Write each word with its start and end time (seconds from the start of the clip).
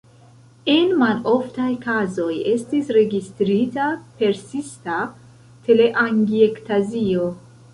En 0.75 0.93
maloftaj 1.01 1.67
kazoj 1.83 2.31
estis 2.53 2.89
registrita 2.99 3.85
persista 4.23 4.97
teleangiektazio. 5.69 7.29